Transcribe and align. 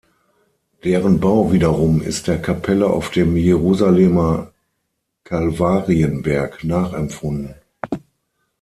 Deren 0.83 1.19
Bau 1.19 1.51
wiederum 1.51 2.01
ist 2.01 2.25
der 2.25 2.41
Kapelle 2.41 2.87
auf 2.87 3.11
dem 3.11 3.37
Jerusalemer 3.37 4.51
Kalvarienberg 5.25 6.63
nachempfunden. 6.63 7.53